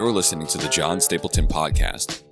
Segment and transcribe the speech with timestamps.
[0.00, 2.22] You're listening to the John Stapleton Podcast.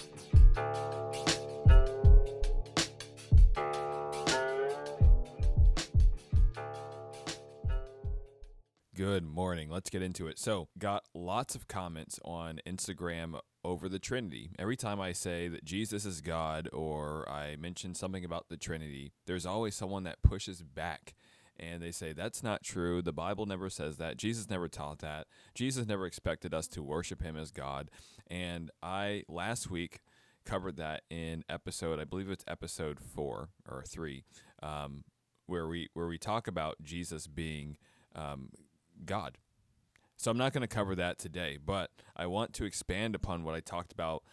[8.96, 9.68] Good morning.
[9.68, 10.38] Let's get into it.
[10.38, 14.48] So, got lots of comments on Instagram over the Trinity.
[14.58, 19.12] Every time I say that Jesus is God or I mention something about the Trinity,
[19.26, 21.14] there's always someone that pushes back
[21.58, 23.02] and they say that's not true.
[23.02, 24.16] The Bible never says that.
[24.16, 25.26] Jesus never taught that.
[25.54, 27.90] Jesus never expected us to worship him as God.
[28.26, 30.00] And I last week
[30.44, 34.24] covered that in episode, I believe it's episode 4 or 3,
[34.62, 35.04] um,
[35.46, 37.76] where we where we talk about Jesus being
[38.14, 38.50] um,
[39.04, 39.38] God.
[40.16, 43.54] So I'm not going to cover that today, but I want to expand upon what
[43.54, 44.24] I talked about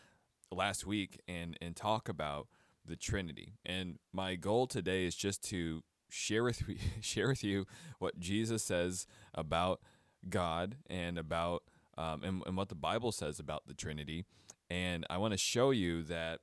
[0.52, 2.48] last week and and talk about
[2.86, 3.54] the Trinity.
[3.66, 6.64] And my goal today is just to share with
[7.02, 7.66] share with you
[8.00, 9.80] what Jesus says about
[10.30, 11.64] God and about
[11.98, 14.26] um, and, and what the Bible says about the Trinity.
[14.70, 16.40] And I want to show you that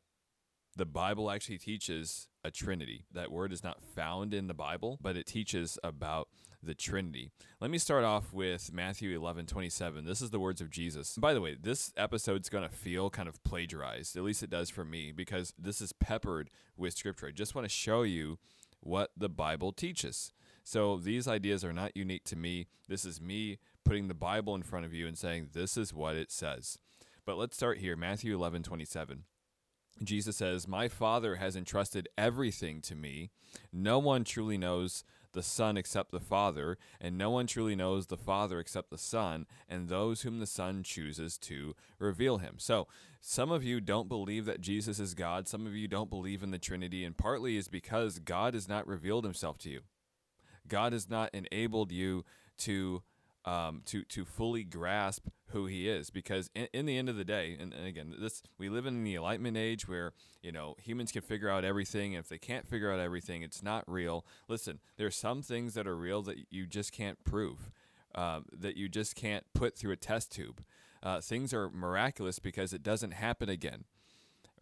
[0.76, 3.04] the Bible actually teaches a Trinity.
[3.12, 6.28] That word is not found in the Bible, but it teaches about
[6.62, 7.30] the Trinity.
[7.60, 10.04] Let me start off with Matthew 11, 27.
[10.04, 11.16] This is the words of Jesus.
[11.16, 14.16] by the way, this episode's going to feel kind of plagiarized.
[14.16, 17.26] At least it does for me, because this is peppered with scripture.
[17.26, 18.38] I just want to show you
[18.82, 20.32] what the Bible teaches.
[20.64, 22.68] So these ideas are not unique to me.
[22.88, 26.16] This is me putting the Bible in front of you and saying, this is what
[26.16, 26.78] it says.
[27.24, 29.24] But let's start here Matthew 11, 27.
[30.02, 33.30] Jesus says, My Father has entrusted everything to me.
[33.72, 38.16] No one truly knows the Son except the Father, and no one truly knows the
[38.16, 42.54] Father except the Son, and those whom the Son chooses to reveal him.
[42.58, 42.88] So,
[43.20, 45.46] some of you don't believe that Jesus is God.
[45.46, 48.86] Some of you don't believe in the Trinity, and partly is because God has not
[48.86, 49.80] revealed himself to you.
[50.68, 52.24] God has not enabled you
[52.58, 53.02] to
[53.44, 57.24] um, to to fully grasp who he is because in, in the end of the
[57.24, 60.12] day and, and, again this we live in the enlightenment age where
[60.42, 63.84] you know humans can figure out everything if they can't figure out everything it's not
[63.86, 64.24] real.
[64.48, 67.70] Listen there's some things that are real that you just can't prove
[68.14, 70.62] um, that you just can't put through a test tube.
[71.02, 73.84] Uh, things are miraculous because it doesn't happen again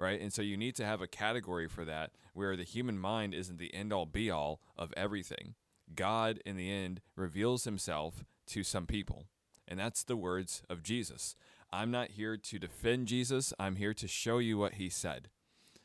[0.01, 0.21] right?
[0.21, 3.59] And so you need to have a category for that where the human mind isn't
[3.59, 5.55] the end all be all of everything.
[5.95, 9.27] God in the end reveals himself to some people.
[9.67, 11.37] And that's the words of Jesus.
[11.73, 15.29] I'm not here to defend Jesus, I'm here to show you what he said.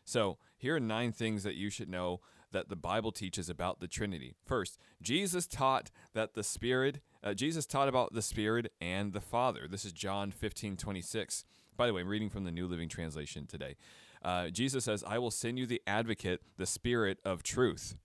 [0.03, 2.21] So, here are nine things that you should know
[2.51, 4.33] that the Bible teaches about the Trinity.
[4.45, 9.67] First, Jesus taught that the Spirit, uh, Jesus taught about the Spirit and the Father.
[9.69, 11.45] This is John 15 26.
[11.75, 13.75] By the way, I'm reading from the New Living Translation today.
[14.23, 17.97] Uh, Jesus says, I will send you the advocate, the Spirit of truth.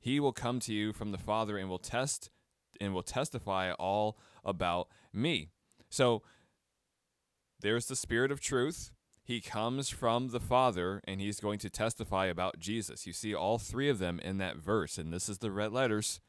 [0.00, 2.30] He will come to you from the Father and will test
[2.80, 5.48] and will testify all about me.
[5.90, 6.22] So
[7.60, 8.90] there's the Spirit of truth.
[9.22, 13.06] He comes from the Father and he's going to testify about Jesus.
[13.06, 16.20] You see all three of them in that verse, and this is the red letters.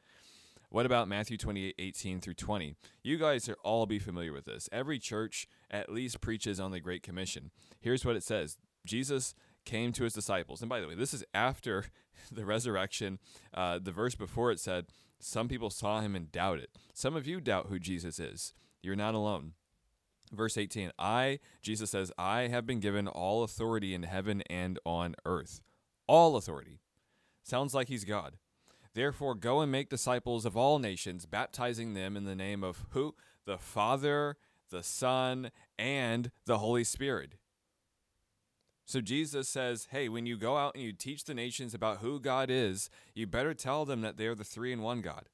[0.70, 2.76] What about Matthew 28 18 through 20?
[3.04, 4.68] You guys are all be familiar with this.
[4.72, 7.52] Every church at least preaches on the Great Commission.
[7.80, 9.36] Here's what it says Jesus
[9.66, 10.62] came to his disciples.
[10.62, 11.86] And by the way, this is after
[12.32, 13.20] the resurrection.
[13.54, 14.88] Uh, the verse before it said,
[15.26, 16.68] some people saw him and doubted.
[16.94, 18.54] Some of you doubt who Jesus is.
[18.84, 19.54] You're not alone.
[20.32, 25.16] Verse 18 I, Jesus says, I have been given all authority in heaven and on
[25.26, 25.62] earth.
[26.08, 26.80] All authority.
[27.42, 28.38] Sounds like he's God.
[28.94, 33.16] Therefore, go and make disciples of all nations, baptizing them in the name of who?
[33.46, 34.38] The Father,
[34.70, 35.50] the Son,
[35.80, 37.34] and the Holy Spirit
[38.86, 42.20] so Jesus says, hey, when you go out and you teach the nations about who
[42.20, 45.26] God is, you better tell them that they're the three in one God.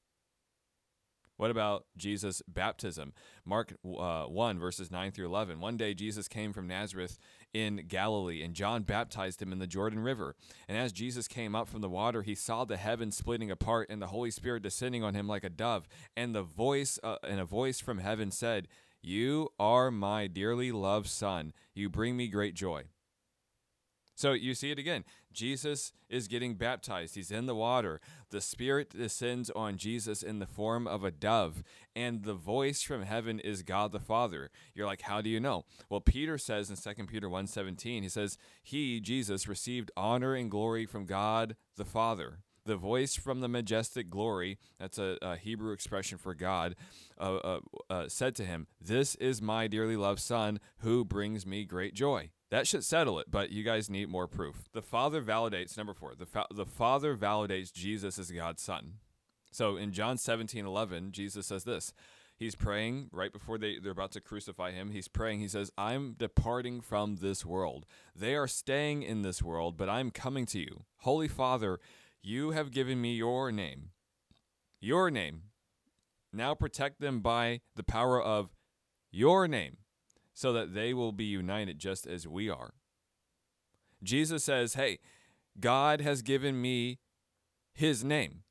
[1.41, 3.13] What about Jesus' baptism?
[3.45, 5.59] Mark uh, 1, verses 9 through 11.
[5.59, 7.17] One day Jesus came from Nazareth
[7.51, 10.35] in Galilee, and John baptized him in the Jordan River.
[10.69, 13.99] And as Jesus came up from the water, he saw the heavens splitting apart and
[13.99, 15.87] the Holy Spirit descending on him like a dove.
[16.15, 18.67] And the voice, uh, and a voice from heaven said,
[19.01, 21.53] You are my dearly loved Son.
[21.73, 22.83] You bring me great joy.
[24.21, 25.03] So you see it again.
[25.33, 27.15] Jesus is getting baptized.
[27.15, 27.99] He's in the water.
[28.29, 31.63] The Spirit descends on Jesus in the form of a dove,
[31.95, 34.51] and the voice from heaven is God the Father.
[34.75, 35.65] You're like, how do you know?
[35.89, 40.85] Well, Peter says in 2 Peter 1:17, he says, "He, Jesus, received honor and glory
[40.85, 46.17] from God the Father." The voice from the majestic glory, that's a, a Hebrew expression
[46.17, 46.75] for God,
[47.19, 47.59] uh, uh,
[47.89, 52.29] uh, said to him, This is my dearly loved Son who brings me great joy.
[52.51, 54.65] That should settle it, but you guys need more proof.
[54.73, 58.95] The Father validates, number four, the, fa- the Father validates Jesus as God's Son.
[59.51, 61.93] So in John 17 11, Jesus says this
[62.41, 64.89] he's praying right before they, they're about to crucify him.
[64.89, 65.41] He's praying.
[65.41, 67.85] He says, I'm departing from this world.
[68.15, 70.85] They are staying in this world, but I'm coming to you.
[71.01, 71.79] Holy Father,
[72.23, 73.89] you have given me your name.
[74.79, 75.43] Your name.
[76.33, 78.49] Now protect them by the power of
[79.11, 79.77] your name,
[80.33, 82.73] so that they will be united just as we are.
[84.03, 84.99] Jesus says, Hey,
[85.59, 86.99] God has given me
[87.73, 88.43] his name.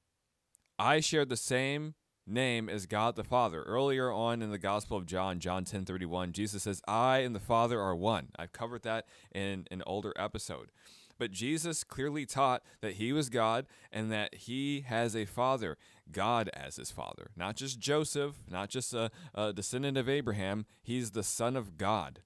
[0.79, 1.95] I share the same
[2.31, 3.63] name as God the Father.
[3.63, 7.41] Earlier on in the Gospel of John, John 10 31, Jesus says, I and the
[7.41, 8.29] Father are one.
[8.39, 10.71] I've covered that in an older episode.
[11.19, 15.77] But Jesus clearly taught that he was God and that he has a father,
[16.11, 17.31] God as his father.
[17.37, 20.65] Not just Joseph, not just a, a descendant of Abraham.
[20.83, 22.21] He's the Son of God.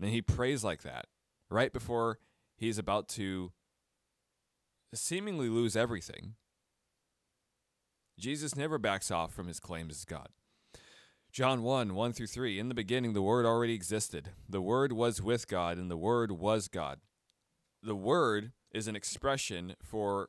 [0.00, 1.06] And he prays like that
[1.48, 2.18] right before
[2.56, 3.52] he's about to
[4.92, 6.34] seemingly lose everything.
[8.20, 10.28] Jesus never backs off from his claims as God.
[11.32, 14.30] John 1 1 through 3 In the beginning, the Word already existed.
[14.48, 17.00] The Word was with God, and the Word was God
[17.82, 20.28] the word is an expression for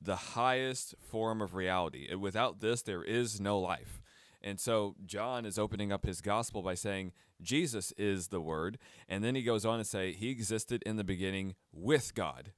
[0.00, 2.12] the highest form of reality.
[2.14, 4.00] Without this, there is no life.
[4.40, 8.78] And so John is opening up his gospel by saying Jesus is the word.
[9.08, 12.52] And then he goes on to say he existed in the beginning with God.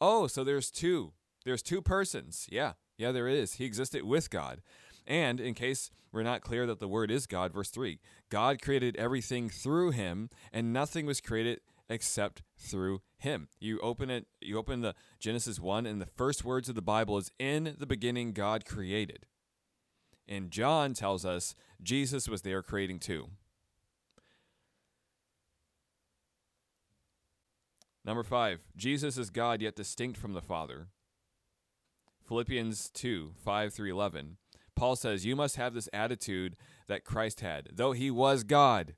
[0.00, 1.12] Oh, so there's two.
[1.44, 2.46] There's two persons.
[2.50, 2.72] Yeah.
[2.96, 3.54] Yeah, there is.
[3.54, 4.60] He existed with God.
[5.06, 7.98] And in case we're not clear that the word is God, verse 3
[8.30, 13.48] God created everything through him, and nothing was created except through him.
[13.60, 17.18] You open it, you open the Genesis 1 and the first words of the Bible
[17.18, 19.26] is in the beginning God created.
[20.28, 23.28] And John tells us Jesus was there creating too.
[28.04, 30.88] Number 5, Jesus is God yet distinct from the Father.
[32.32, 34.38] Philippians 2, 5 through 11.
[34.74, 36.56] Paul says, You must have this attitude
[36.88, 38.94] that Christ had, though he was God.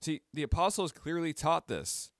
[0.00, 2.10] See, the apostles clearly taught this.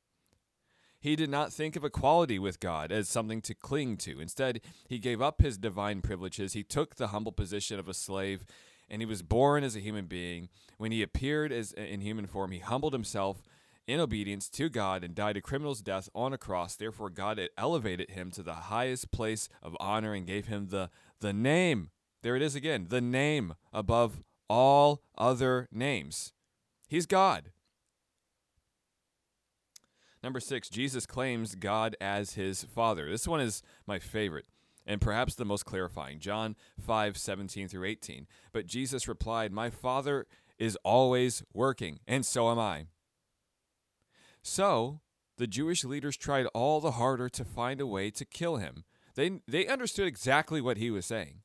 [1.00, 4.20] He did not think of equality with God as something to cling to.
[4.20, 6.52] Instead, he gave up his divine privileges.
[6.52, 8.44] He took the humble position of a slave,
[8.86, 10.50] and he was born as a human being.
[10.76, 13.40] When he appeared as in human form, he humbled himself
[13.88, 16.76] in obedience to God and died a criminal's death on a cross.
[16.76, 20.90] Therefore, God elevated him to the highest place of honor and gave him the,
[21.20, 21.90] the name.
[22.22, 26.34] There it is again the name above all other names.
[26.86, 27.50] He's God.
[30.22, 33.10] Number six, Jesus claims God as his Father.
[33.10, 34.46] This one is my favorite
[34.86, 36.18] and perhaps the most clarifying.
[36.18, 38.26] John 5 17 through 18.
[38.52, 40.26] But Jesus replied, My Father
[40.58, 42.86] is always working, and so am I.
[44.48, 45.00] So
[45.36, 48.84] the Jewish leaders tried all the harder to find a way to kill him.
[49.14, 51.42] They, they understood exactly what he was saying.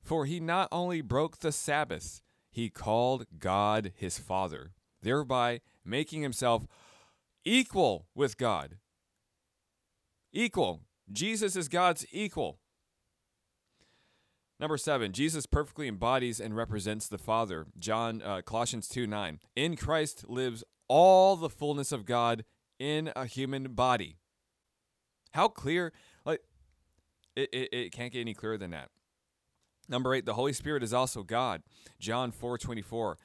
[0.00, 4.70] For he not only broke the Sabbath, he called God his Father,
[5.02, 6.66] thereby making himself
[7.44, 8.76] equal with God.
[10.32, 10.82] Equal.
[11.12, 12.60] Jesus is God's equal.
[14.60, 17.66] Number seven, Jesus perfectly embodies and represents the Father.
[17.78, 19.40] John uh, Colossians 2 9.
[19.56, 22.44] In Christ lives all the fullness of God
[22.78, 24.16] in a human body.
[25.32, 25.92] How clear?
[26.24, 26.40] Like,
[27.34, 28.88] it, it, it can't get any clearer than that.
[29.88, 31.62] Number eight, the Holy Spirit is also God.
[32.00, 33.18] John 4 24.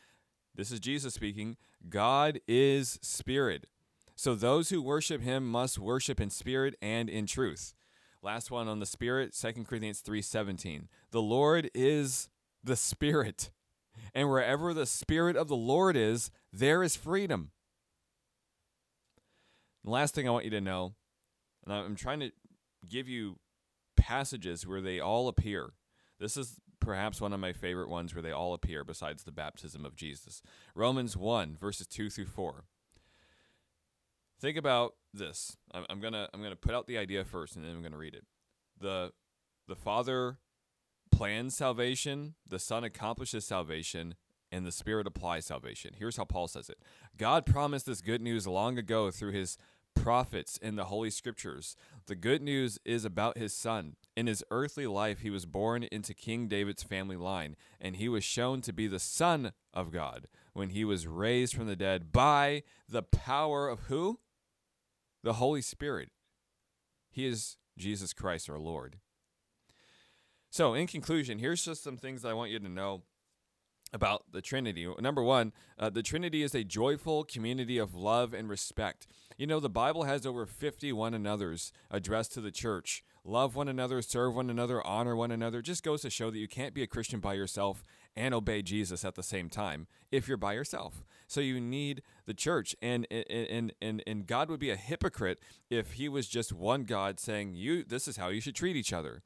[0.55, 1.57] This is Jesus speaking.
[1.89, 3.67] God is spirit.
[4.15, 7.73] So those who worship him must worship in spirit and in truth.
[8.21, 10.87] Last one on the spirit, 2 Corinthians 3:17.
[11.09, 12.30] The Lord is
[12.63, 13.49] the spirit.
[14.14, 17.52] And wherever the spirit of the Lord is, there is freedom.
[19.83, 20.94] The last thing I want you to know,
[21.66, 22.31] and I'm trying to
[22.88, 23.38] give you
[23.95, 25.74] passages where they all appear.
[26.19, 29.86] This is perhaps one of my favorite ones where they all appear besides the baptism
[29.86, 30.42] of Jesus.
[30.76, 32.66] Romans 1 verses 2 through 4.
[34.40, 35.56] Think about this.
[35.71, 38.16] I'm, I'm gonna I'm gonna put out the idea first, and then I'm gonna read
[38.16, 38.26] it.
[38.80, 39.12] the
[39.68, 40.38] The Father
[41.21, 44.16] plans salvation, the Son accomplishes salvation,
[44.51, 45.94] and the Spirit applies salvation.
[45.95, 46.80] Here's how Paul says it
[47.16, 49.56] God promised this good news long ago through his
[49.94, 51.75] prophets in the Holy Scriptures.
[52.07, 53.97] The good news is about his Son.
[54.18, 58.23] In his earthly life, he was born into King David's family line, and he was
[58.23, 62.63] shown to be the Son of God when he was raised from the dead by
[62.90, 64.18] the power of who?
[65.23, 66.09] the Holy Spirit.
[67.11, 68.97] He is Jesus Christ our Lord.
[70.51, 73.03] So, in conclusion, here's just some things I want you to know
[73.93, 74.85] about the Trinity.
[74.99, 79.07] Number one, uh, the Trinity is a joyful community of love and respect.
[79.37, 83.01] You know, the Bible has over 50 one another's addressed to the church.
[83.23, 85.61] Love one another, serve one another, honor one another.
[85.61, 87.81] Just goes to show that you can't be a Christian by yourself
[88.15, 91.05] and obey Jesus at the same time if you're by yourself.
[91.27, 95.39] So you need the church and and and and God would be a hypocrite
[95.69, 98.91] if he was just one God saying you this is how you should treat each
[98.91, 99.21] other.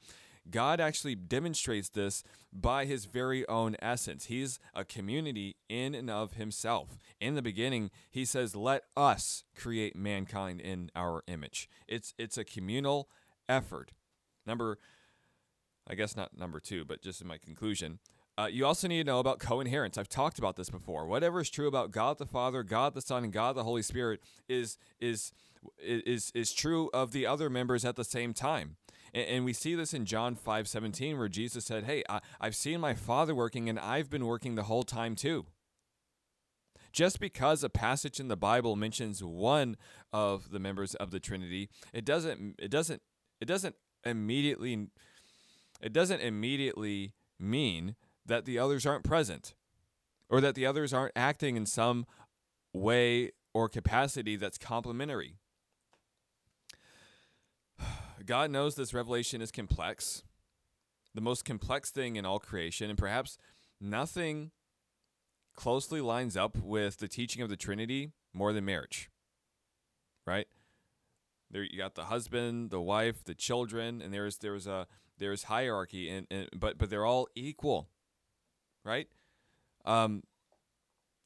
[0.50, 2.24] God actually demonstrates this
[2.54, 4.26] by his very own essence.
[4.26, 6.98] He's a community in and of himself.
[7.20, 12.44] In the beginning, he says, "Let us create mankind in our image." It's it's a
[12.44, 13.10] communal
[13.50, 13.92] effort.
[14.46, 14.78] Number
[15.88, 18.00] I guess not number 2, but just in my conclusion,
[18.38, 19.98] uh, you also need to know about co-inherence.
[19.98, 21.06] I've talked about this before.
[21.06, 24.22] Whatever is true about God the Father, God the Son, and God the Holy Spirit
[24.50, 25.32] is is
[25.80, 28.76] is is true of the other members at the same time.
[29.14, 32.56] And, and we see this in John five seventeen, where Jesus said, "Hey, I, I've
[32.56, 35.46] seen my Father working, and I've been working the whole time too."
[36.92, 39.76] Just because a passage in the Bible mentions one
[40.14, 43.02] of the members of the Trinity, it doesn't it doesn't
[43.42, 44.88] it doesn't immediately
[45.82, 47.96] it doesn't immediately mean
[48.26, 49.54] that the others aren't present
[50.30, 52.06] or that the others aren't acting in some
[52.74, 55.36] way or capacity that's complementary.
[58.26, 60.24] God knows this revelation is complex,
[61.14, 63.38] the most complex thing in all creation, and perhaps
[63.80, 64.52] nothing
[65.56, 69.10] closely lines up with the teaching of the Trinity more than marriage.
[70.26, 70.48] Right?
[71.52, 76.10] There you got the husband, the wife, the children, and there's there's a there's hierarchy
[76.10, 77.90] and, and but but they're all equal
[78.86, 79.08] right?
[79.84, 80.24] Um,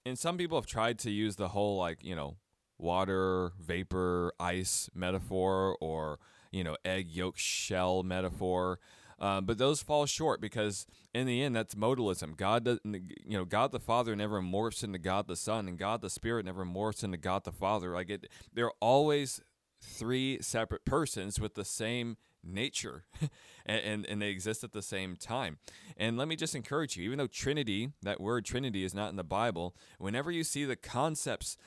[0.05, 2.37] and some people have tried to use the whole like you know
[2.79, 6.19] water, vapor, ice metaphor, or
[6.51, 8.79] you know egg yolk shell metaphor.
[9.19, 12.38] Um, but those fall short because in the end, that's modalism.
[12.38, 16.01] God, does, you know, God the Father never morphs into God the Son, and God
[16.01, 17.93] the Spirit never morphs into God the Father.
[17.93, 19.41] Like it, they're always
[19.81, 23.03] three separate persons with the same nature
[23.65, 25.57] and, and, and, they exist at the same time.
[25.98, 29.17] And let me just encourage you, even though Trinity, that word Trinity, is not in
[29.17, 31.57] the Bible, whenever you see the concepts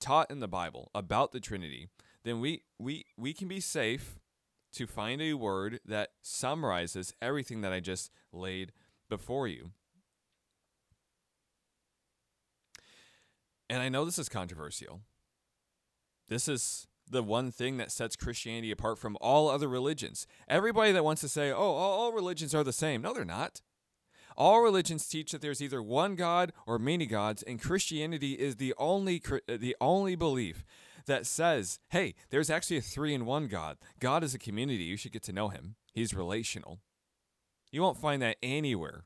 [0.00, 1.88] taught in the Bible about the Trinity,
[2.24, 4.18] then we, we, we can be safe
[4.72, 8.72] to find a word that summarizes everything that I just laid
[9.08, 9.70] before you.
[13.70, 15.00] And I know this is controversial.
[16.28, 20.26] This is the one thing that sets Christianity apart from all other religions.
[20.48, 23.02] Everybody that wants to say, oh, all, all, religions are the same.
[23.02, 23.60] No, they're not.
[24.36, 28.74] All religions teach that there's either one God or many gods, and Christianity is the
[28.78, 30.64] only uh, the only belief
[31.06, 33.76] that says, hey, there's actually a three in one God.
[34.00, 34.84] God is a community.
[34.84, 35.76] You should get to know him.
[35.92, 36.80] He's relational.
[37.70, 39.04] You won't find that anywhere